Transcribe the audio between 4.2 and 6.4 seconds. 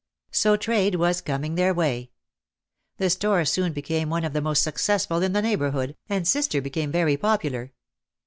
of the most successful in the neighbourhood, and